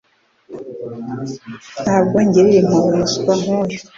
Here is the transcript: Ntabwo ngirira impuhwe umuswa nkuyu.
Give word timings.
Ntabwo 1.83 2.17
ngirira 2.25 2.57
impuhwe 2.61 2.89
umuswa 2.95 3.31
nkuyu. 3.41 3.79